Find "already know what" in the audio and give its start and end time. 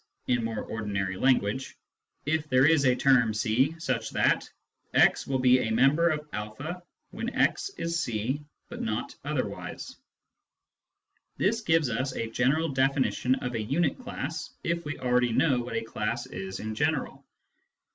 14.97-15.75